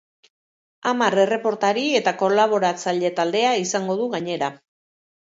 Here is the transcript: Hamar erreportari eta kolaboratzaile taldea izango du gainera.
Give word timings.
Hamar 0.91 1.15
erreportari 1.23 1.83
eta 1.99 2.13
kolaboratzaile 2.21 3.13
taldea 3.21 3.53
izango 3.65 3.99
du 4.01 4.09
gainera. 4.15 4.49